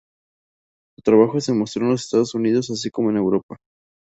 Su 0.97 1.03
trabajo 1.03 1.39
se 1.39 1.53
mostró 1.53 1.83
en 1.83 1.91
los 1.91 2.05
Estados 2.05 2.33
Unidos 2.33 2.71
así 2.71 2.89
como 2.89 3.11
en 3.11 3.17
Europa. 3.17 3.57